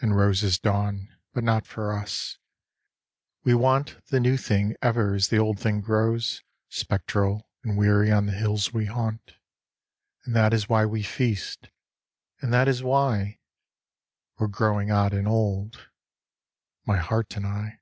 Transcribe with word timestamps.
And 0.00 0.16
roses 0.16 0.56
dawn, 0.56 1.08
but 1.32 1.42
not 1.42 1.66
for 1.66 1.92
us; 1.92 2.38
we 3.42 3.54
want 3.54 4.06
The 4.06 4.20
new 4.20 4.36
thing 4.36 4.76
ever 4.80 5.16
as 5.16 5.30
the 5.30 5.38
old 5.38 5.58
thing 5.58 5.80
grows 5.80 6.44
Spectral 6.68 7.50
and 7.64 7.76
weary 7.76 8.08
on 8.12 8.26
the 8.26 8.32
hills 8.38 8.72
we 8.72 8.84
haunt. 8.86 9.34
And 10.24 10.36
that 10.36 10.54
is 10.54 10.68
why 10.68 10.86
we 10.86 11.02
feast, 11.02 11.70
and 12.40 12.52
that 12.52 12.68
is 12.68 12.84
why 12.84 13.40
We're 14.38 14.46
growing 14.46 14.92
odd 14.92 15.12
and 15.12 15.26
old, 15.26 15.88
my 16.86 16.98
heart 16.98 17.34
and 17.36 17.44
I. 17.44 17.80